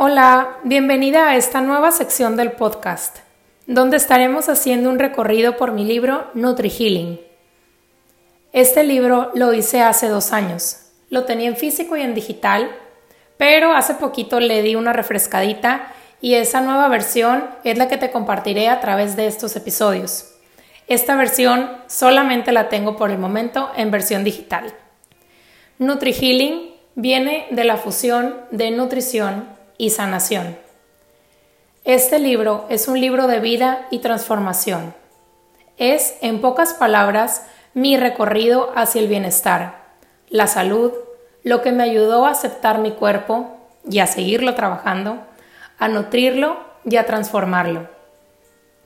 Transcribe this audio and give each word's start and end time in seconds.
Hola, 0.00 0.58
bienvenida 0.62 1.26
a 1.26 1.34
esta 1.34 1.60
nueva 1.60 1.90
sección 1.90 2.36
del 2.36 2.52
podcast, 2.52 3.16
donde 3.66 3.96
estaremos 3.96 4.48
haciendo 4.48 4.90
un 4.90 5.00
recorrido 5.00 5.56
por 5.56 5.72
mi 5.72 5.84
libro 5.84 6.30
Nutri 6.34 6.70
Healing. 6.70 7.20
Este 8.52 8.84
libro 8.84 9.32
lo 9.34 9.52
hice 9.52 9.82
hace 9.82 10.06
dos 10.06 10.32
años, 10.32 10.82
lo 11.10 11.24
tenía 11.24 11.48
en 11.48 11.56
físico 11.56 11.96
y 11.96 12.02
en 12.02 12.14
digital, 12.14 12.70
pero 13.38 13.72
hace 13.72 13.94
poquito 13.94 14.38
le 14.38 14.62
di 14.62 14.76
una 14.76 14.92
refrescadita 14.92 15.92
y 16.20 16.34
esa 16.34 16.60
nueva 16.60 16.86
versión 16.86 17.46
es 17.64 17.76
la 17.76 17.88
que 17.88 17.96
te 17.96 18.12
compartiré 18.12 18.68
a 18.68 18.78
través 18.78 19.16
de 19.16 19.26
estos 19.26 19.56
episodios. 19.56 20.32
Esta 20.86 21.16
versión 21.16 21.72
solamente 21.88 22.52
la 22.52 22.68
tengo 22.68 22.96
por 22.96 23.10
el 23.10 23.18
momento 23.18 23.72
en 23.76 23.90
versión 23.90 24.22
digital. 24.22 24.72
Nutri 25.80 26.12
Healing 26.12 26.70
viene 26.94 27.48
de 27.50 27.64
la 27.64 27.76
fusión 27.76 28.36
de 28.52 28.70
nutrición 28.70 29.57
y 29.78 29.90
sanación. 29.90 30.58
Este 31.84 32.18
libro 32.18 32.66
es 32.68 32.88
un 32.88 33.00
libro 33.00 33.26
de 33.28 33.40
vida 33.40 33.86
y 33.90 34.00
transformación. 34.00 34.94
Es, 35.78 36.16
en 36.20 36.40
pocas 36.40 36.74
palabras, 36.74 37.46
mi 37.72 37.96
recorrido 37.96 38.72
hacia 38.74 39.00
el 39.00 39.08
bienestar, 39.08 39.86
la 40.28 40.48
salud, 40.48 40.92
lo 41.44 41.62
que 41.62 41.72
me 41.72 41.84
ayudó 41.84 42.26
a 42.26 42.32
aceptar 42.32 42.78
mi 42.78 42.90
cuerpo 42.90 43.56
y 43.88 44.00
a 44.00 44.06
seguirlo 44.06 44.54
trabajando, 44.54 45.22
a 45.78 45.88
nutrirlo 45.88 46.58
y 46.84 46.96
a 46.96 47.06
transformarlo. 47.06 47.88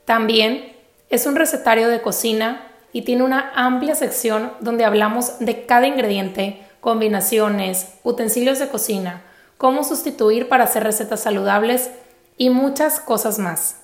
También 0.04 0.76
es 1.08 1.26
un 1.26 1.34
recetario 1.34 1.88
de 1.88 2.02
cocina 2.02 2.68
y 2.92 3.02
tiene 3.02 3.24
una 3.24 3.50
amplia 3.54 3.94
sección 3.94 4.52
donde 4.60 4.84
hablamos 4.84 5.38
de 5.40 5.64
cada 5.64 5.86
ingrediente 5.86 6.62
combinaciones, 6.80 7.94
utensilios 8.02 8.58
de 8.58 8.68
cocina, 8.68 9.22
cómo 9.62 9.84
sustituir 9.84 10.48
para 10.48 10.64
hacer 10.64 10.82
recetas 10.82 11.20
saludables 11.20 11.92
y 12.36 12.50
muchas 12.50 12.98
cosas 12.98 13.38
más. 13.38 13.76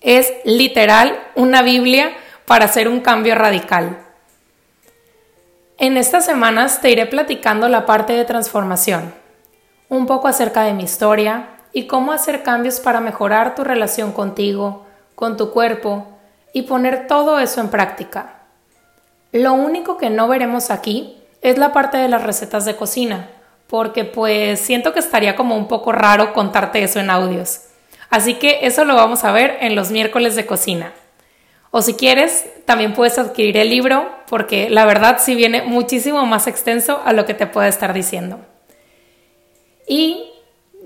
Es 0.00 0.32
literal 0.46 1.20
una 1.34 1.60
Biblia 1.60 2.14
para 2.46 2.64
hacer 2.64 2.88
un 2.88 3.02
cambio 3.02 3.34
radical. 3.34 3.98
En 5.76 5.98
estas 5.98 6.24
semanas 6.24 6.80
te 6.80 6.88
iré 6.88 7.04
platicando 7.04 7.68
la 7.68 7.84
parte 7.84 8.14
de 8.14 8.24
transformación, 8.24 9.12
un 9.90 10.06
poco 10.06 10.28
acerca 10.28 10.62
de 10.62 10.72
mi 10.72 10.84
historia 10.84 11.50
y 11.74 11.86
cómo 11.86 12.12
hacer 12.12 12.42
cambios 12.42 12.80
para 12.80 13.00
mejorar 13.00 13.54
tu 13.54 13.64
relación 13.64 14.12
contigo, 14.12 14.86
con 15.14 15.36
tu 15.36 15.50
cuerpo 15.50 16.06
y 16.54 16.62
poner 16.62 17.06
todo 17.06 17.38
eso 17.38 17.60
en 17.60 17.68
práctica. 17.68 18.44
Lo 19.30 19.52
único 19.52 19.98
que 19.98 20.08
no 20.08 20.26
veremos 20.26 20.70
aquí 20.70 21.22
es 21.42 21.58
la 21.58 21.74
parte 21.74 21.98
de 21.98 22.08
las 22.08 22.22
recetas 22.22 22.64
de 22.64 22.76
cocina, 22.76 23.28
porque 23.66 24.04
pues 24.04 24.60
siento 24.60 24.92
que 24.92 25.00
estaría 25.00 25.36
como 25.36 25.56
un 25.56 25.68
poco 25.68 25.92
raro 25.92 26.32
contarte 26.32 26.82
eso 26.82 27.00
en 27.00 27.10
audios. 27.10 27.62
Así 28.10 28.34
que 28.34 28.60
eso 28.62 28.84
lo 28.84 28.94
vamos 28.94 29.24
a 29.24 29.32
ver 29.32 29.56
en 29.60 29.74
los 29.74 29.90
miércoles 29.90 30.36
de 30.36 30.44
cocina. 30.44 30.92
O 31.70 31.80
si 31.80 31.94
quieres, 31.94 32.44
también 32.66 32.92
puedes 32.92 33.18
adquirir 33.18 33.56
el 33.56 33.70
libro, 33.70 34.10
porque 34.28 34.68
la 34.68 34.84
verdad 34.84 35.16
sí 35.18 35.34
viene 35.34 35.62
muchísimo 35.62 36.26
más 36.26 36.46
extenso 36.46 37.00
a 37.06 37.14
lo 37.14 37.24
que 37.24 37.32
te 37.32 37.46
puedo 37.46 37.66
estar 37.66 37.94
diciendo. 37.94 38.40
Y 39.88 40.30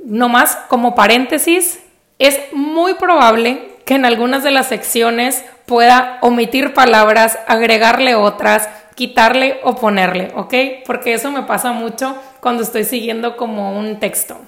nomás 0.05 0.57
como 0.69 0.95
paréntesis, 0.95 1.81
es 2.21 2.39
muy 2.53 2.95
probable 2.95 3.77
que 3.85 3.95
en 3.95 4.05
algunas 4.05 4.45
de 4.45 4.53
las 4.53 4.69
secciones 4.69 5.45
pueda 5.67 6.19
omitir 6.23 6.75
palabras, 6.75 7.39
agregarle 7.49 8.15
otras, 8.15 8.69
quitarle 8.95 9.61
o 9.65 9.75
ponerle, 9.75 10.33
¿ok? 10.37 10.55
Porque 10.87 11.15
eso 11.15 11.31
me 11.31 11.43
pasa 11.43 11.73
mucho 11.73 12.17
cuando 12.41 12.62
estoy 12.62 12.84
siguiendo 12.84 13.37
como 13.37 13.79
un 13.79 13.98
texto. 13.98 14.39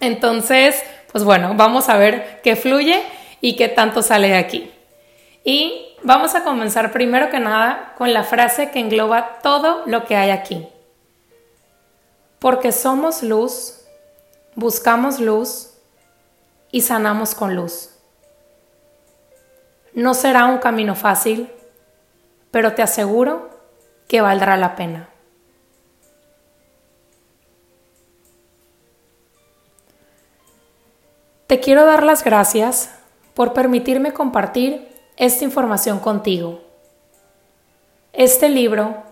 Entonces, 0.00 0.82
pues 1.10 1.24
bueno, 1.24 1.54
vamos 1.56 1.88
a 1.88 1.96
ver 1.96 2.40
qué 2.42 2.56
fluye 2.56 3.02
y 3.40 3.56
qué 3.56 3.68
tanto 3.68 4.02
sale 4.02 4.28
de 4.28 4.36
aquí. 4.36 4.70
Y 5.44 5.96
vamos 6.02 6.34
a 6.34 6.44
comenzar 6.44 6.92
primero 6.92 7.30
que 7.30 7.40
nada 7.40 7.94
con 7.96 8.12
la 8.12 8.24
frase 8.24 8.70
que 8.70 8.80
engloba 8.80 9.38
todo 9.42 9.82
lo 9.86 10.04
que 10.04 10.16
hay 10.16 10.30
aquí. 10.30 10.68
Porque 12.38 12.70
somos 12.70 13.22
luz, 13.22 13.84
buscamos 14.54 15.18
luz 15.18 15.74
y 16.70 16.82
sanamos 16.82 17.34
con 17.34 17.56
luz. 17.56 17.90
No 19.94 20.14
será 20.14 20.46
un 20.46 20.58
camino 20.58 20.94
fácil, 20.94 21.50
pero 22.50 22.74
te 22.74 22.82
aseguro 22.82 23.50
que 24.06 24.20
valdrá 24.20 24.56
la 24.56 24.76
pena. 24.76 25.08
Te 31.48 31.60
quiero 31.60 31.86
dar 31.86 32.02
las 32.02 32.24
gracias 32.24 32.90
por 33.32 33.54
permitirme 33.54 34.12
compartir 34.12 34.86
esta 35.16 35.44
información 35.44 35.98
contigo. 35.98 36.60
Este 38.12 38.50
libro 38.50 39.02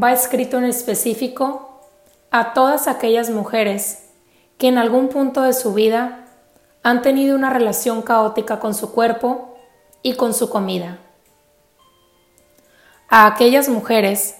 va 0.00 0.12
escrito 0.12 0.58
en 0.58 0.64
específico 0.64 1.80
a 2.30 2.52
todas 2.52 2.88
aquellas 2.88 3.30
mujeres 3.30 4.10
que 4.58 4.68
en 4.68 4.76
algún 4.76 5.08
punto 5.08 5.40
de 5.40 5.54
su 5.54 5.72
vida 5.72 6.26
han 6.82 7.00
tenido 7.00 7.34
una 7.34 7.48
relación 7.48 8.02
caótica 8.02 8.60
con 8.60 8.74
su 8.74 8.92
cuerpo 8.92 9.56
y 10.02 10.16
con 10.16 10.34
su 10.34 10.50
comida 10.50 10.98
a 13.08 13.26
aquellas 13.26 13.70
mujeres 13.70 14.36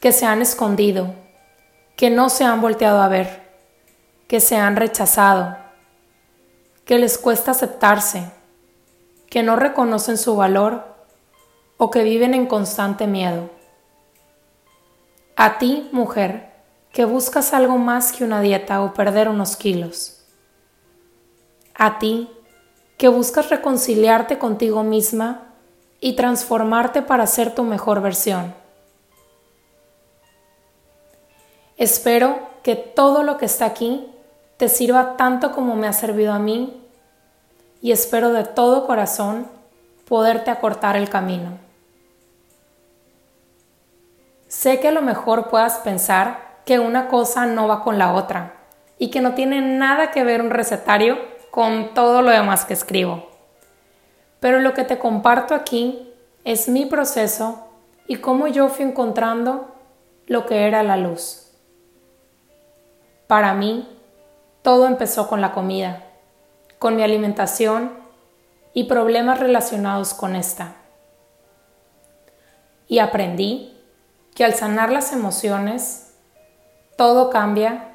que 0.00 0.12
se 0.12 0.26
han 0.26 0.42
escondido, 0.42 1.14
que 1.96 2.10
no 2.10 2.28
se 2.28 2.44
han 2.44 2.60
volteado 2.60 3.00
a 3.00 3.08
ver, 3.08 3.42
que 4.28 4.40
se 4.40 4.56
han 4.56 4.76
rechazado, 4.76 5.63
que 6.84 6.98
les 6.98 7.18
cuesta 7.18 7.52
aceptarse, 7.52 8.30
que 9.30 9.42
no 9.42 9.56
reconocen 9.56 10.18
su 10.18 10.36
valor 10.36 10.84
o 11.76 11.90
que 11.90 12.04
viven 12.04 12.34
en 12.34 12.46
constante 12.46 13.06
miedo. 13.06 13.50
A 15.36 15.58
ti, 15.58 15.88
mujer, 15.92 16.52
que 16.92 17.04
buscas 17.04 17.52
algo 17.52 17.76
más 17.78 18.12
que 18.12 18.22
una 18.22 18.40
dieta 18.40 18.82
o 18.82 18.94
perder 18.94 19.28
unos 19.28 19.56
kilos. 19.56 20.24
A 21.74 21.98
ti, 21.98 22.30
que 22.96 23.08
buscas 23.08 23.50
reconciliarte 23.50 24.38
contigo 24.38 24.84
misma 24.84 25.54
y 26.00 26.14
transformarte 26.14 27.02
para 27.02 27.26
ser 27.26 27.54
tu 27.54 27.64
mejor 27.64 28.00
versión. 28.00 28.54
Espero 31.76 32.48
que 32.62 32.76
todo 32.76 33.24
lo 33.24 33.36
que 33.38 33.46
está 33.46 33.66
aquí 33.66 34.13
te 34.56 34.68
sirva 34.68 35.16
tanto 35.16 35.52
como 35.52 35.76
me 35.76 35.86
ha 35.86 35.92
servido 35.92 36.32
a 36.32 36.38
mí 36.38 36.80
y 37.80 37.92
espero 37.92 38.32
de 38.32 38.44
todo 38.44 38.86
corazón 38.86 39.46
poderte 40.06 40.50
acortar 40.50 40.96
el 40.96 41.08
camino. 41.08 41.58
Sé 44.48 44.80
que 44.80 44.88
a 44.88 44.92
lo 44.92 45.02
mejor 45.02 45.48
puedas 45.48 45.78
pensar 45.78 46.60
que 46.64 46.78
una 46.78 47.08
cosa 47.08 47.46
no 47.46 47.68
va 47.68 47.82
con 47.82 47.98
la 47.98 48.14
otra 48.14 48.54
y 48.98 49.10
que 49.10 49.20
no 49.20 49.34
tiene 49.34 49.60
nada 49.60 50.10
que 50.10 50.24
ver 50.24 50.40
un 50.40 50.50
recetario 50.50 51.18
con 51.50 51.94
todo 51.94 52.22
lo 52.22 52.30
demás 52.30 52.64
que 52.64 52.74
escribo 52.74 53.34
pero 54.44 54.60
lo 54.60 54.74
que 54.74 54.84
te 54.84 54.98
comparto 54.98 55.54
aquí 55.54 56.06
es 56.44 56.68
mi 56.68 56.84
proceso 56.84 57.66
y 58.06 58.16
cómo 58.16 58.46
yo 58.46 58.68
fui 58.68 58.84
encontrando 58.84 59.74
lo 60.26 60.44
que 60.44 60.66
era 60.66 60.82
la 60.82 60.98
luz. 60.98 61.50
Para 63.26 63.54
mí, 63.54 63.88
todo 64.64 64.86
empezó 64.86 65.28
con 65.28 65.42
la 65.42 65.52
comida, 65.52 66.04
con 66.78 66.96
mi 66.96 67.02
alimentación 67.02 67.92
y 68.72 68.84
problemas 68.84 69.38
relacionados 69.38 70.14
con 70.14 70.34
esta. 70.34 70.76
Y 72.88 72.98
aprendí 72.98 73.78
que 74.34 74.42
al 74.42 74.54
sanar 74.54 74.90
las 74.90 75.12
emociones, 75.12 76.14
todo 76.96 77.28
cambia 77.28 77.90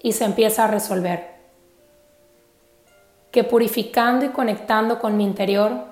y 0.00 0.12
se 0.12 0.24
empieza 0.24 0.64
a 0.64 0.68
resolver 0.68 1.34
que 3.32 3.42
purificando 3.42 4.24
y 4.24 4.28
conectando 4.28 5.00
con 5.00 5.16
mi 5.16 5.24
interior 5.24 5.86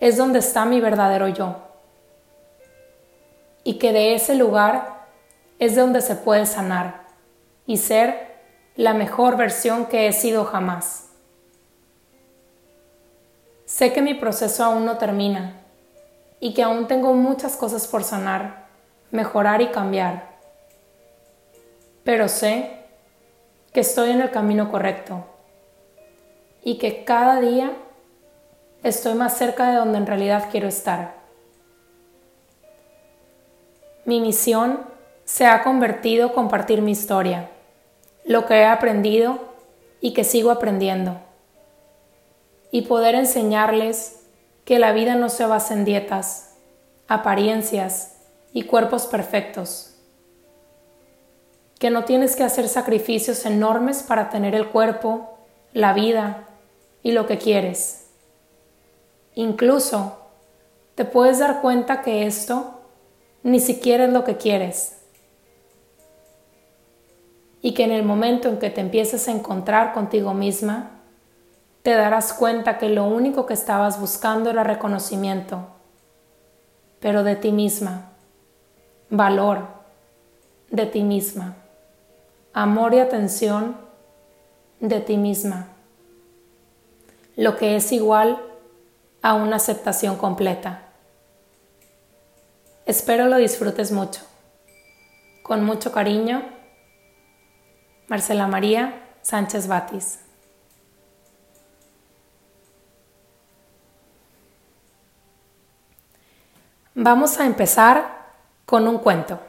es 0.00 0.18
donde 0.18 0.40
está 0.40 0.66
mi 0.66 0.82
verdadero 0.82 1.28
yo. 1.28 1.56
Y 3.62 3.78
que 3.78 3.94
de 3.94 4.14
ese 4.14 4.34
lugar 4.34 5.06
es 5.58 5.76
donde 5.76 6.02
se 6.02 6.14
puede 6.14 6.44
sanar 6.44 7.06
y 7.66 7.78
ser 7.78 8.33
la 8.76 8.92
mejor 8.92 9.36
versión 9.36 9.86
que 9.86 10.08
he 10.08 10.12
sido 10.12 10.44
jamás. 10.44 11.10
Sé 13.66 13.92
que 13.92 14.02
mi 14.02 14.14
proceso 14.14 14.64
aún 14.64 14.84
no 14.84 14.98
termina 14.98 15.60
y 16.40 16.54
que 16.54 16.62
aún 16.62 16.88
tengo 16.88 17.14
muchas 17.14 17.56
cosas 17.56 17.86
por 17.86 18.02
sanar, 18.04 18.66
mejorar 19.10 19.62
y 19.62 19.68
cambiar. 19.68 20.34
Pero 22.02 22.28
sé 22.28 22.78
que 23.72 23.80
estoy 23.80 24.10
en 24.10 24.20
el 24.20 24.30
camino 24.30 24.70
correcto 24.70 25.24
y 26.62 26.78
que 26.78 27.04
cada 27.04 27.40
día 27.40 27.72
estoy 28.82 29.14
más 29.14 29.36
cerca 29.36 29.70
de 29.70 29.76
donde 29.76 29.98
en 29.98 30.06
realidad 30.06 30.48
quiero 30.50 30.68
estar. 30.68 31.14
Mi 34.04 34.20
misión 34.20 34.80
se 35.24 35.46
ha 35.46 35.62
convertido 35.62 36.28
en 36.28 36.34
compartir 36.34 36.82
mi 36.82 36.92
historia, 36.92 37.50
lo 38.24 38.46
que 38.46 38.54
he 38.54 38.64
aprendido 38.64 39.38
y 40.00 40.12
que 40.12 40.24
sigo 40.24 40.50
aprendiendo. 40.50 41.20
Y 42.70 42.82
poder 42.82 43.14
enseñarles 43.14 44.20
que 44.64 44.78
la 44.78 44.92
vida 44.92 45.14
no 45.14 45.28
se 45.28 45.46
basa 45.46 45.74
en 45.74 45.84
dietas, 45.84 46.54
apariencias 47.06 48.16
y 48.52 48.62
cuerpos 48.62 49.06
perfectos. 49.06 49.94
Que 51.78 51.90
no 51.90 52.04
tienes 52.04 52.34
que 52.34 52.44
hacer 52.44 52.68
sacrificios 52.68 53.44
enormes 53.46 54.02
para 54.02 54.30
tener 54.30 54.54
el 54.54 54.68
cuerpo, 54.68 55.38
la 55.72 55.92
vida 55.92 56.48
y 57.02 57.12
lo 57.12 57.26
que 57.26 57.38
quieres. 57.38 58.06
Incluso 59.34 60.18
te 60.94 61.04
puedes 61.04 61.40
dar 61.40 61.60
cuenta 61.60 62.02
que 62.02 62.26
esto 62.26 62.80
ni 63.42 63.60
siquiera 63.60 64.04
es 64.04 64.12
lo 64.12 64.24
que 64.24 64.36
quieres. 64.36 64.96
Y 67.64 67.72
que 67.72 67.84
en 67.84 67.92
el 67.92 68.02
momento 68.02 68.50
en 68.50 68.58
que 68.58 68.68
te 68.68 68.82
empieces 68.82 69.26
a 69.26 69.30
encontrar 69.32 69.94
contigo 69.94 70.34
misma, 70.34 70.90
te 71.82 71.94
darás 71.94 72.34
cuenta 72.34 72.76
que 72.76 72.90
lo 72.90 73.04
único 73.06 73.46
que 73.46 73.54
estabas 73.54 73.98
buscando 73.98 74.50
era 74.50 74.64
reconocimiento, 74.64 75.66
pero 77.00 77.24
de 77.24 77.36
ti 77.36 77.52
misma, 77.52 78.10
valor 79.08 79.66
de 80.70 80.84
ti 80.84 81.02
misma, 81.02 81.56
amor 82.52 82.92
y 82.92 82.98
atención 82.98 83.78
de 84.80 85.00
ti 85.00 85.16
misma, 85.16 85.68
lo 87.34 87.56
que 87.56 87.76
es 87.76 87.92
igual 87.92 88.42
a 89.22 89.32
una 89.32 89.56
aceptación 89.56 90.16
completa. 90.16 90.82
Espero 92.84 93.24
lo 93.24 93.38
disfrutes 93.38 93.90
mucho. 93.90 94.20
Con 95.42 95.64
mucho 95.64 95.90
cariño, 95.90 96.53
Marcela 98.08 98.46
María 98.46 99.00
Sánchez 99.22 99.66
Batis. 99.66 100.20
Vamos 106.94 107.40
a 107.40 107.46
empezar 107.46 108.24
con 108.66 108.86
un 108.86 108.98
cuento. 108.98 109.40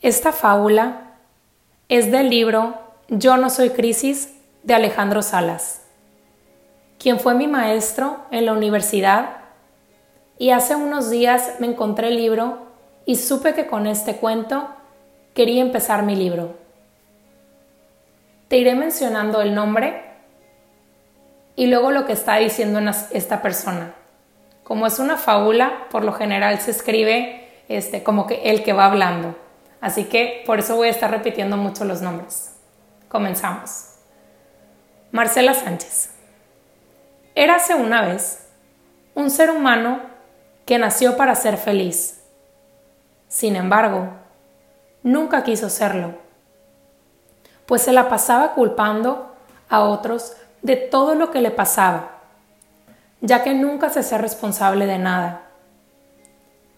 Esta 0.00 0.32
fábula 0.32 1.12
es 1.88 2.12
del 2.12 2.28
libro 2.28 2.78
Yo 3.08 3.36
no 3.36 3.50
soy 3.50 3.70
crisis 3.70 4.34
de 4.62 4.74
Alejandro 4.74 5.22
Salas, 5.22 5.82
quien 6.98 7.18
fue 7.18 7.34
mi 7.34 7.48
maestro 7.48 8.18
en 8.30 8.46
la 8.46 8.52
universidad 8.52 9.38
y 10.38 10.50
hace 10.50 10.76
unos 10.76 11.08
días 11.10 11.54
me 11.58 11.68
encontré 11.68 12.08
el 12.08 12.16
libro 12.16 12.58
y 13.06 13.16
supe 13.16 13.54
que 13.54 13.66
con 13.66 13.86
este 13.86 14.16
cuento 14.16 14.68
quería 15.34 15.62
empezar 15.62 16.02
mi 16.02 16.16
libro. 16.16 16.56
Te 18.48 18.58
iré 18.58 18.74
mencionando 18.74 19.40
el 19.40 19.54
nombre 19.54 20.02
y 21.56 21.66
luego 21.66 21.90
lo 21.90 22.06
que 22.06 22.12
está 22.12 22.36
diciendo 22.36 22.80
esta 23.12 23.42
persona. 23.42 23.94
Como 24.64 24.86
es 24.86 24.98
una 24.98 25.16
fábula, 25.16 25.86
por 25.90 26.04
lo 26.04 26.12
general 26.12 26.58
se 26.60 26.70
escribe 26.70 27.48
este, 27.68 28.02
como 28.02 28.26
que 28.26 28.50
el 28.50 28.62
que 28.62 28.72
va 28.72 28.86
hablando. 28.86 29.36
Así 29.80 30.04
que 30.04 30.42
por 30.46 30.60
eso 30.60 30.76
voy 30.76 30.88
a 30.88 30.92
estar 30.92 31.10
repitiendo 31.10 31.56
mucho 31.56 31.84
los 31.84 32.02
nombres. 32.02 32.54
Comenzamos. 33.08 33.88
Marcela 35.10 35.54
Sánchez. 35.54 36.10
Érase 37.34 37.74
una 37.74 38.02
vez 38.02 38.46
un 39.14 39.30
ser 39.30 39.50
humano 39.50 40.00
que 40.64 40.78
nació 40.78 41.16
para 41.16 41.34
ser 41.34 41.56
feliz. 41.56 42.22
Sin 43.28 43.56
embargo, 43.56 44.21
nunca 45.02 45.42
quiso 45.42 45.68
serlo, 45.68 46.14
pues 47.66 47.82
se 47.82 47.92
la 47.92 48.08
pasaba 48.08 48.54
culpando 48.54 49.34
a 49.68 49.80
otros 49.80 50.34
de 50.62 50.76
todo 50.76 51.14
lo 51.14 51.30
que 51.30 51.40
le 51.40 51.50
pasaba 51.50 52.12
ya 53.22 53.44
que 53.44 53.54
nunca 53.54 53.88
se 53.88 54.00
hacía 54.00 54.18
responsable 54.18 54.84
de 54.86 54.98
nada. 54.98 55.42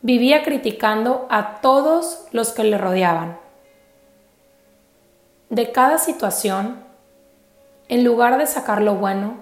Vivía 0.03 0.45
criticando 0.45 1.27
a 1.31 1.63
todos 1.63 2.27
los 2.33 2.53
que 2.53 2.65
le 2.65 2.77
rodeaban. 2.77 3.39
De 5.49 5.73
cada 5.73 5.97
situación, 5.97 6.85
en 7.89 8.05
lugar 8.05 8.37
de 8.37 8.47
sacar 8.47 8.83
lo 8.83 8.97
bueno, 8.97 9.37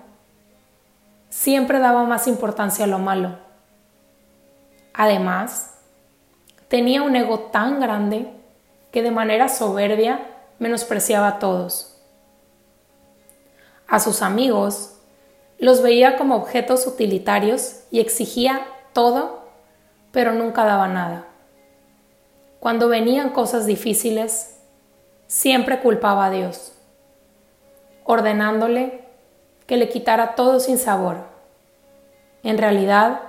siempre 1.28 1.80
daba 1.80 2.04
más 2.04 2.28
importancia 2.28 2.84
a 2.84 2.88
lo 2.88 3.00
malo. 3.00 3.36
Además, 4.94 5.74
tenía 6.68 7.02
un 7.02 7.16
ego 7.16 7.40
tan 7.50 7.80
grande 7.80 8.30
que 8.92 9.02
de 9.02 9.10
manera 9.10 9.48
soberbia 9.48 10.20
menospreciaba 10.58 11.26
a 11.26 11.38
todos. 11.38 11.96
A 13.88 13.98
sus 13.98 14.22
amigos 14.22 14.98
los 15.58 15.82
veía 15.82 16.16
como 16.16 16.36
objetos 16.36 16.86
utilitarios 16.86 17.80
y 17.90 18.00
exigía 18.00 18.66
todo, 18.92 19.48
pero 20.12 20.32
nunca 20.32 20.64
daba 20.64 20.88
nada. 20.88 21.26
Cuando 22.60 22.88
venían 22.88 23.30
cosas 23.30 23.66
difíciles, 23.66 24.56
siempre 25.26 25.80
culpaba 25.80 26.26
a 26.26 26.30
Dios, 26.30 26.72
ordenándole 28.04 29.04
que 29.66 29.76
le 29.76 29.88
quitara 29.88 30.34
todo 30.34 30.60
sin 30.60 30.78
sabor. 30.78 31.18
En 32.42 32.58
realidad, 32.58 33.20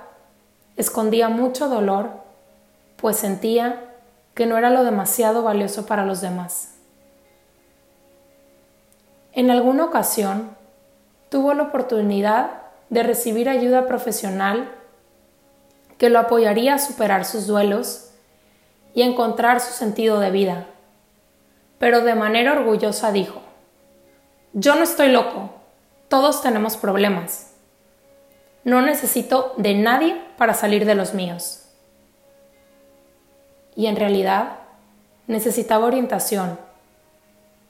escondía 0.76 1.28
mucho 1.28 1.68
dolor, 1.68 2.10
pues 2.96 3.16
sentía 3.16 3.93
que 4.34 4.46
no 4.46 4.58
era 4.58 4.70
lo 4.70 4.84
demasiado 4.84 5.42
valioso 5.42 5.86
para 5.86 6.04
los 6.04 6.20
demás. 6.20 6.74
En 9.32 9.50
alguna 9.50 9.84
ocasión, 9.84 10.56
tuvo 11.28 11.54
la 11.54 11.64
oportunidad 11.64 12.50
de 12.90 13.02
recibir 13.02 13.48
ayuda 13.48 13.86
profesional 13.86 14.70
que 15.98 16.10
lo 16.10 16.18
apoyaría 16.18 16.74
a 16.74 16.78
superar 16.78 17.24
sus 17.24 17.46
duelos 17.46 18.10
y 18.94 19.02
encontrar 19.02 19.60
su 19.60 19.72
sentido 19.72 20.20
de 20.20 20.30
vida. 20.30 20.66
Pero 21.78 22.02
de 22.02 22.14
manera 22.14 22.52
orgullosa 22.52 23.10
dijo, 23.10 23.40
yo 24.52 24.76
no 24.76 24.84
estoy 24.84 25.08
loco, 25.08 25.50
todos 26.08 26.42
tenemos 26.42 26.76
problemas. 26.76 27.52
No 28.62 28.82
necesito 28.82 29.52
de 29.56 29.74
nadie 29.74 30.20
para 30.38 30.54
salir 30.54 30.86
de 30.86 30.94
los 30.94 31.12
míos. 31.12 31.63
Y 33.76 33.86
en 33.86 33.96
realidad 33.96 34.58
necesitaba 35.26 35.86
orientación, 35.86 36.58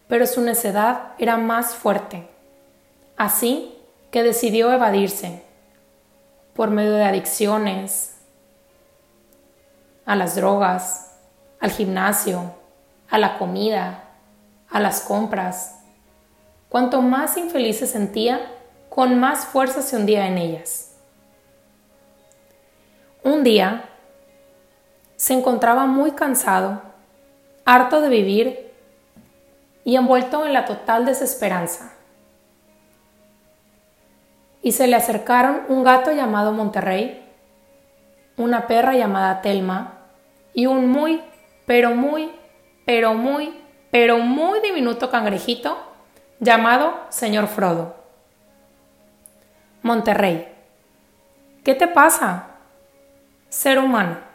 pero 0.08 0.26
su 0.26 0.40
necedad 0.40 1.12
era 1.18 1.36
más 1.36 1.74
fuerte. 1.74 2.28
Así 3.16 3.76
que 4.10 4.22
decidió 4.22 4.72
evadirse 4.72 5.42
por 6.54 6.70
medio 6.70 6.92
de 6.92 7.04
adicciones, 7.04 8.14
a 10.06 10.16
las 10.16 10.36
drogas, 10.36 11.12
al 11.60 11.70
gimnasio, 11.70 12.54
a 13.08 13.18
la 13.18 13.38
comida, 13.38 14.04
a 14.70 14.80
las 14.80 15.00
compras. 15.00 15.80
Cuanto 16.68 17.00
más 17.02 17.36
infeliz 17.36 17.78
se 17.78 17.86
sentía, 17.86 18.40
con 18.88 19.18
más 19.18 19.46
fuerza 19.46 19.82
se 19.82 19.96
hundía 19.96 20.26
en 20.26 20.38
ellas. 20.38 20.92
Un 23.22 23.42
día 23.42 23.88
se 25.24 25.32
encontraba 25.32 25.86
muy 25.86 26.10
cansado, 26.10 26.82
harto 27.64 28.02
de 28.02 28.10
vivir 28.10 28.70
y 29.82 29.96
envuelto 29.96 30.44
en 30.44 30.52
la 30.52 30.66
total 30.66 31.06
desesperanza 31.06 31.94
y 34.60 34.72
se 34.72 34.86
le 34.86 34.96
acercaron 34.96 35.62
un 35.68 35.82
gato 35.82 36.12
llamado 36.12 36.52
Monterrey, 36.52 37.26
una 38.36 38.66
perra 38.66 38.96
llamada 38.96 39.40
Telma 39.40 39.94
y 40.52 40.66
un 40.66 40.90
muy, 40.90 41.22
pero 41.64 41.92
muy, 41.92 42.30
pero 42.84 43.14
muy, 43.14 43.58
pero 43.90 44.18
muy 44.18 44.60
diminuto 44.60 45.10
cangrejito 45.10 45.78
llamado 46.38 46.98
señor 47.08 47.46
Frodo. 47.46 47.96
Monterrey. 49.80 50.52
¿Qué 51.64 51.74
te 51.74 51.88
pasa? 51.88 52.48
Ser 53.48 53.78
humano. 53.78 54.33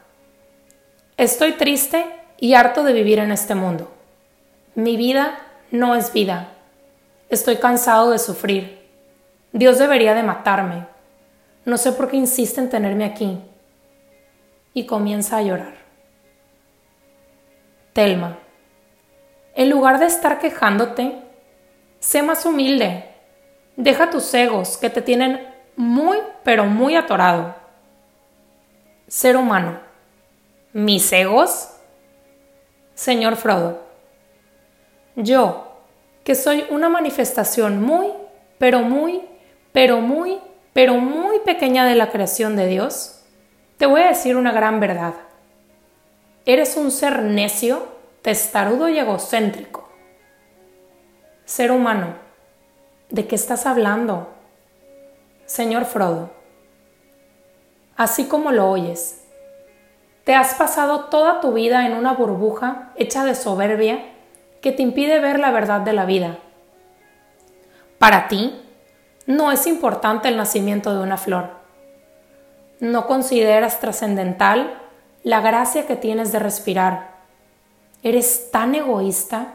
Estoy 1.19 1.51
triste 1.51 2.05
y 2.38 2.53
harto 2.53 2.81
de 2.85 2.93
vivir 2.93 3.19
en 3.19 3.33
este 3.33 3.53
mundo. 3.53 3.91
Mi 4.73 4.95
vida 4.95 5.38
no 5.69 5.95
es 5.95 6.13
vida. 6.13 6.53
Estoy 7.27 7.57
cansado 7.57 8.11
de 8.11 8.19
sufrir. 8.19 8.88
Dios 9.51 9.79
debería 9.79 10.13
de 10.13 10.23
matarme. 10.23 10.88
No 11.65 11.77
sé 11.77 11.91
por 11.91 12.09
qué 12.09 12.15
insiste 12.15 12.61
en 12.61 12.69
tenerme 12.69 13.03
aquí. 13.03 13.38
Y 14.73 14.85
comienza 14.85 15.35
a 15.35 15.41
llorar. 15.41 15.73
Telma, 17.91 18.39
en 19.55 19.69
lugar 19.69 19.99
de 19.99 20.05
estar 20.05 20.39
quejándote, 20.39 21.21
sé 21.99 22.23
más 22.23 22.45
humilde. 22.45 23.13
Deja 23.75 24.09
tus 24.09 24.33
egos 24.33 24.77
que 24.77 24.89
te 24.89 25.01
tienen 25.01 25.45
muy, 25.75 26.17
pero 26.45 26.63
muy 26.63 26.95
atorado. 26.95 27.55
Ser 29.09 29.35
humano. 29.35 29.88
¿Mis 30.71 31.11
egos? 31.13 31.71
Señor 32.93 33.38
Frodo, 33.38 33.81
yo, 35.15 35.79
que 36.23 36.35
soy 36.35 36.63
una 36.69 36.89
manifestación 36.89 37.81
muy, 37.81 38.07
pero 38.59 38.81
muy, 38.81 39.23
pero 39.71 39.99
muy, 39.99 40.38
pero 40.71 40.97
muy 40.97 41.39
pequeña 41.39 41.85
de 41.88 41.95
la 41.95 42.11
creación 42.11 42.55
de 42.55 42.67
Dios, 42.67 43.23
te 43.77 43.88
voy 43.88 44.01
a 44.01 44.09
decir 44.09 44.35
una 44.35 44.51
gran 44.51 44.79
verdad. 44.79 45.15
Eres 46.45 46.77
un 46.77 46.91
ser 46.91 47.23
necio, 47.23 47.88
testarudo 48.21 48.89
y 48.89 48.99
egocéntrico. 48.99 49.89
Ser 51.45 51.71
humano, 51.71 52.13
¿de 53.09 53.25
qué 53.25 53.33
estás 53.33 53.65
hablando? 53.65 54.29
Señor 55.47 55.85
Frodo, 55.85 56.29
así 57.95 58.27
como 58.27 58.51
lo 58.51 58.69
oyes, 58.69 59.23
te 60.23 60.35
has 60.35 60.53
pasado 60.55 61.05
toda 61.05 61.41
tu 61.41 61.53
vida 61.53 61.85
en 61.85 61.93
una 61.93 62.13
burbuja 62.13 62.91
hecha 62.95 63.23
de 63.23 63.35
soberbia 63.35 63.99
que 64.61 64.71
te 64.71 64.83
impide 64.83 65.19
ver 65.19 65.39
la 65.39 65.51
verdad 65.51 65.81
de 65.81 65.93
la 65.93 66.05
vida. 66.05 66.38
Para 67.97 68.27
ti, 68.27 68.61
no 69.25 69.51
es 69.51 69.67
importante 69.67 70.27
el 70.27 70.38
nacimiento 70.38 70.93
de 70.93 71.01
una 71.01 71.17
flor. 71.17 71.49
No 72.79 73.07
consideras 73.07 73.79
trascendental 73.79 74.79
la 75.23 75.41
gracia 75.41 75.85
que 75.85 75.95
tienes 75.95 76.31
de 76.31 76.39
respirar. 76.39 77.09
Eres 78.03 78.51
tan 78.51 78.75
egoísta 78.75 79.53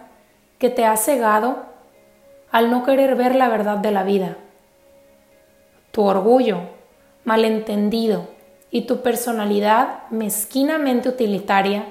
que 0.58 0.70
te 0.70 0.84
has 0.84 1.04
cegado 1.04 1.64
al 2.50 2.70
no 2.70 2.84
querer 2.84 3.16
ver 3.16 3.34
la 3.34 3.48
verdad 3.48 3.78
de 3.78 3.90
la 3.90 4.02
vida. 4.02 4.36
Tu 5.90 6.02
orgullo, 6.02 6.60
malentendido 7.24 8.33
y 8.74 8.86
tu 8.88 9.02
personalidad 9.02 10.00
mezquinamente 10.10 11.08
utilitaria 11.08 11.84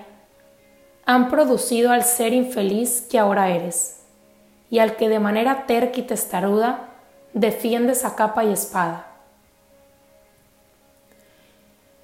han 1.05 1.29
producido 1.29 1.93
al 1.93 2.03
ser 2.03 2.33
infeliz 2.33 3.07
que 3.09 3.17
ahora 3.17 3.51
eres 3.51 4.01
y 4.69 4.79
al 4.79 4.97
que 4.97 5.07
de 5.07 5.21
manera 5.21 5.65
terca 5.65 6.01
y 6.01 6.03
testaruda 6.03 6.89
defiendes 7.31 8.03
a 8.03 8.17
capa 8.17 8.43
y 8.43 8.51
espada. 8.51 9.07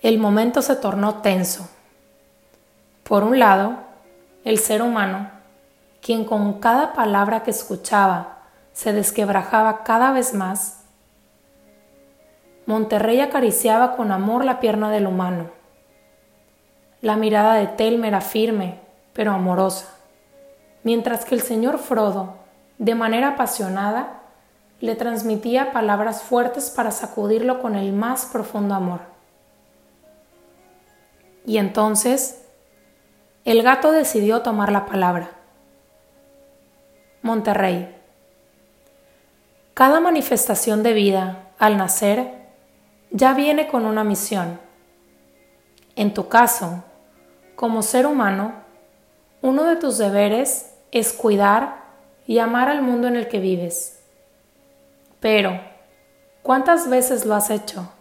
El 0.01 0.17
momento 0.17 0.61
se 0.61 0.77
tornó 0.77 1.15
tenso. 1.15 1.67
Por 3.03 3.25
un 3.25 3.37
lado, 3.37 3.79
el 4.45 4.59
ser 4.59 4.81
humano, 4.81 5.29
quien 6.01 6.23
con 6.23 6.61
cada 6.61 6.93
palabra 6.93 7.43
que 7.43 7.51
escuchaba 7.51 8.43
se 8.71 8.93
desquebrajaba 8.93 9.83
cada 9.83 10.13
vez 10.13 10.33
más, 10.33 10.78
Monterrey 12.69 13.19
acariciaba 13.19 13.95
con 13.95 14.11
amor 14.11 14.45
la 14.45 14.59
pierna 14.59 14.91
del 14.91 15.07
humano. 15.07 15.49
La 17.01 17.15
mirada 17.15 17.55
de 17.55 17.65
Telma 17.65 18.07
era 18.07 18.21
firme, 18.21 18.79
pero 19.11 19.31
amorosa, 19.31 19.87
mientras 20.83 21.25
que 21.25 21.33
el 21.33 21.41
señor 21.41 21.79
Frodo, 21.79 22.35
de 22.77 22.93
manera 22.93 23.29
apasionada, 23.29 24.19
le 24.81 24.93
transmitía 24.93 25.71
palabras 25.71 26.21
fuertes 26.21 26.69
para 26.69 26.91
sacudirlo 26.91 27.59
con 27.59 27.75
el 27.75 27.91
más 27.91 28.27
profundo 28.27 28.75
amor. 28.75 28.99
Y 31.47 31.57
entonces, 31.57 32.45
el 33.45 33.63
gato 33.63 33.91
decidió 33.91 34.43
tomar 34.43 34.71
la 34.71 34.85
palabra. 34.85 35.31
Monterrey. 37.23 37.95
Cada 39.73 39.99
manifestación 39.99 40.83
de 40.83 40.93
vida, 40.93 41.47
al 41.57 41.75
nacer, 41.75 42.38
ya 43.11 43.33
viene 43.33 43.67
con 43.67 43.85
una 43.85 44.03
misión. 44.03 44.59
En 45.95 46.13
tu 46.13 46.27
caso, 46.27 46.83
como 47.55 47.81
ser 47.81 48.05
humano, 48.05 48.53
uno 49.41 49.63
de 49.63 49.75
tus 49.75 49.97
deberes 49.97 50.73
es 50.91 51.13
cuidar 51.13 51.83
y 52.25 52.39
amar 52.39 52.69
al 52.69 52.81
mundo 52.81 53.07
en 53.07 53.15
el 53.15 53.27
que 53.27 53.39
vives. 53.39 53.99
Pero, 55.19 55.59
¿cuántas 56.43 56.89
veces 56.89 57.25
lo 57.25 57.35
has 57.35 57.49
hecho? 57.49 57.91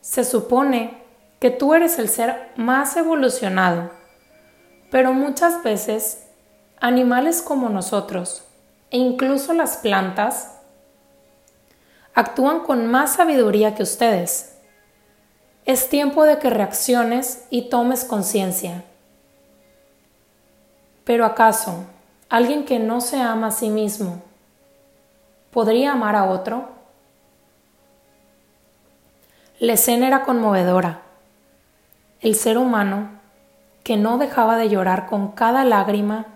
Se 0.00 0.24
supone 0.24 1.02
que 1.38 1.50
tú 1.50 1.74
eres 1.74 1.98
el 1.98 2.08
ser 2.08 2.50
más 2.56 2.96
evolucionado, 2.96 3.90
pero 4.90 5.12
muchas 5.12 5.62
veces 5.62 6.26
animales 6.80 7.42
como 7.42 7.68
nosotros, 7.68 8.44
e 8.90 8.98
incluso 8.98 9.52
las 9.52 9.76
plantas, 9.76 10.57
actúan 12.18 12.58
con 12.64 12.88
más 12.88 13.12
sabiduría 13.12 13.76
que 13.76 13.84
ustedes. 13.84 14.58
Es 15.66 15.88
tiempo 15.88 16.24
de 16.24 16.40
que 16.40 16.50
reacciones 16.50 17.46
y 17.48 17.68
tomes 17.68 18.04
conciencia. 18.04 18.82
Pero 21.04 21.24
acaso, 21.24 21.84
alguien 22.28 22.64
que 22.64 22.80
no 22.80 23.00
se 23.00 23.20
ama 23.20 23.46
a 23.46 23.52
sí 23.52 23.70
mismo, 23.70 24.20
¿podría 25.52 25.92
amar 25.92 26.16
a 26.16 26.24
otro? 26.24 26.70
La 29.60 29.74
escena 29.74 30.08
era 30.08 30.24
conmovedora. 30.24 31.02
El 32.20 32.34
ser 32.34 32.58
humano, 32.58 33.10
que 33.84 33.96
no 33.96 34.18
dejaba 34.18 34.56
de 34.56 34.68
llorar 34.68 35.06
con 35.06 35.30
cada 35.30 35.64
lágrima 35.64 36.26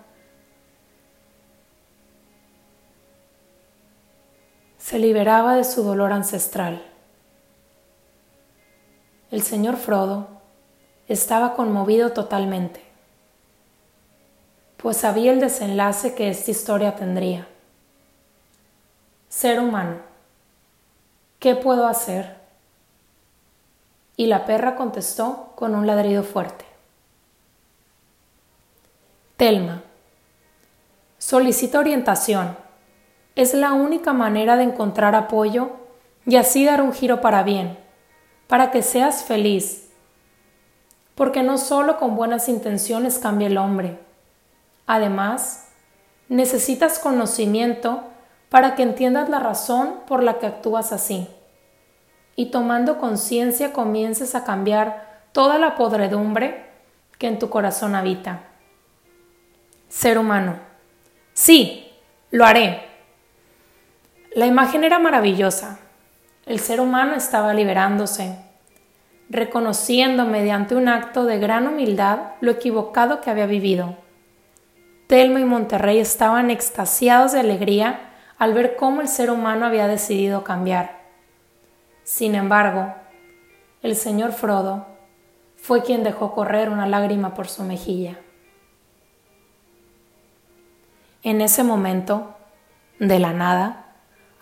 se 4.92 4.98
liberaba 4.98 5.56
de 5.56 5.64
su 5.64 5.82
dolor 5.82 6.12
ancestral. 6.12 6.82
El 9.30 9.40
señor 9.40 9.78
Frodo 9.78 10.28
estaba 11.08 11.54
conmovido 11.54 12.12
totalmente, 12.12 12.84
pues 14.76 14.98
sabía 14.98 15.32
el 15.32 15.40
desenlace 15.40 16.14
que 16.14 16.28
esta 16.28 16.50
historia 16.50 16.94
tendría. 16.94 17.48
Ser 19.30 19.60
humano, 19.60 19.96
¿qué 21.38 21.54
puedo 21.54 21.86
hacer? 21.86 22.36
Y 24.14 24.26
la 24.26 24.44
perra 24.44 24.76
contestó 24.76 25.52
con 25.54 25.74
un 25.74 25.86
ladrido 25.86 26.22
fuerte. 26.22 26.66
Telma, 29.38 29.82
solicita 31.16 31.78
orientación 31.78 32.61
es 33.34 33.54
la 33.54 33.72
única 33.72 34.12
manera 34.12 34.56
de 34.56 34.64
encontrar 34.64 35.14
apoyo 35.14 35.70
y 36.26 36.36
así 36.36 36.64
dar 36.64 36.82
un 36.82 36.92
giro 36.92 37.20
para 37.20 37.42
bien, 37.42 37.78
para 38.46 38.70
que 38.70 38.82
seas 38.82 39.24
feliz. 39.24 39.88
Porque 41.14 41.42
no 41.42 41.58
solo 41.58 41.98
con 41.98 42.16
buenas 42.16 42.48
intenciones 42.48 43.18
cambia 43.18 43.48
el 43.48 43.58
hombre. 43.58 43.98
Además, 44.86 45.68
necesitas 46.28 46.98
conocimiento 46.98 48.04
para 48.48 48.74
que 48.74 48.82
entiendas 48.82 49.28
la 49.28 49.38
razón 49.38 50.00
por 50.06 50.22
la 50.22 50.38
que 50.38 50.46
actúas 50.46 50.92
así. 50.92 51.28
Y 52.36 52.46
tomando 52.46 52.98
conciencia 52.98 53.72
comiences 53.72 54.34
a 54.34 54.44
cambiar 54.44 55.22
toda 55.32 55.58
la 55.58 55.74
podredumbre 55.74 56.66
que 57.18 57.28
en 57.28 57.38
tu 57.38 57.48
corazón 57.48 57.94
habita. 57.94 58.42
Ser 59.88 60.18
humano. 60.18 60.56
Sí, 61.34 61.90
lo 62.30 62.44
haré 62.44 62.91
la 64.34 64.46
imagen 64.46 64.84
era 64.84 64.98
maravillosa. 64.98 65.78
El 66.46 66.58
ser 66.58 66.80
humano 66.80 67.14
estaba 67.14 67.52
liberándose, 67.54 68.38
reconociendo 69.28 70.24
mediante 70.24 70.74
un 70.74 70.88
acto 70.88 71.24
de 71.24 71.38
gran 71.38 71.66
humildad 71.66 72.32
lo 72.40 72.50
equivocado 72.50 73.20
que 73.20 73.30
había 73.30 73.46
vivido. 73.46 73.96
Telma 75.06 75.40
y 75.40 75.44
Monterrey 75.44 75.98
estaban 75.98 76.50
extasiados 76.50 77.32
de 77.32 77.40
alegría 77.40 78.00
al 78.38 78.54
ver 78.54 78.76
cómo 78.76 79.02
el 79.02 79.08
ser 79.08 79.30
humano 79.30 79.66
había 79.66 79.86
decidido 79.86 80.42
cambiar. 80.42 81.02
Sin 82.02 82.34
embargo, 82.34 82.94
el 83.82 83.96
señor 83.96 84.32
Frodo 84.32 84.86
fue 85.56 85.82
quien 85.82 86.02
dejó 86.02 86.34
correr 86.34 86.70
una 86.70 86.86
lágrima 86.86 87.34
por 87.34 87.48
su 87.48 87.62
mejilla. 87.62 88.18
En 91.22 91.40
ese 91.40 91.62
momento, 91.62 92.34
de 92.98 93.18
la 93.20 93.32
nada, 93.32 93.81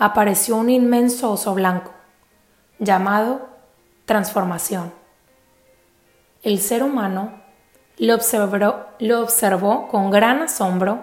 apareció 0.01 0.57
un 0.57 0.71
inmenso 0.71 1.31
oso 1.31 1.53
blanco, 1.53 1.91
llamado 2.79 3.51
transformación. 4.07 4.95
El 6.43 6.59
ser 6.59 6.83
humano 6.83 7.35
lo 7.99 8.15
observó, 8.15 9.89
con 9.89 10.11
gran 10.11 10.41
asombro, 10.41 11.01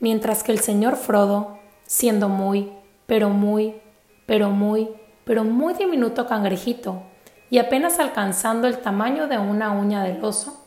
mientras 0.00 0.42
que 0.42 0.52
el 0.52 0.60
señor 0.60 0.96
Frodo, 0.96 1.58
siendo 1.86 2.28
muy, 2.28 2.74
pero 3.06 3.30
muy, 3.30 3.80
pero 4.26 4.50
muy, 4.50 4.90
pero 5.24 5.44
muy 5.44 5.72
diminuto 5.72 6.26
cangrejito, 6.26 7.02
y 7.48 7.56
apenas 7.56 7.98
alcanzando 7.98 8.68
el 8.68 8.80
tamaño 8.80 9.28
de 9.28 9.38
una 9.38 9.70
uña 9.70 10.02
del 10.02 10.22
oso, 10.22 10.62